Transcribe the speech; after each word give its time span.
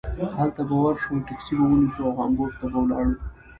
هلته 0.37 0.61
به 0.67 0.75
ور 0.83 0.95
شو 1.03 1.13
ټکسي 1.27 1.53
به 1.59 1.65
ونیسو 1.69 1.99
او 2.07 2.11
هامبورګ 2.17 2.53
ته 2.59 2.67
به 2.71 2.79
لاړو. 2.89 3.15